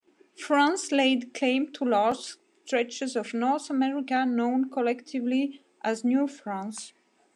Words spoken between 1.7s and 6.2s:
to large stretches of North America, known collectively as